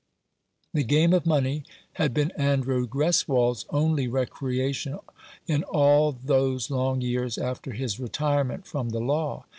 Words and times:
The 0.73 0.83
game 0.83 1.13
of 1.13 1.27
money 1.27 1.63
had 1.93 2.11
been 2.11 2.31
Andrew 2.31 2.87
Greswold's 2.87 3.67
only 3.69 4.07
recreation 4.07 4.97
in 5.45 5.61
all 5.65 6.11
those 6.13 6.71
long 6.71 7.01
years 7.01 7.37
after 7.37 7.73
his 7.73 7.99
retire 7.99 8.43
ment 8.43 8.65
from 8.65 8.89
the 8.89 8.99
law. 8.99 9.45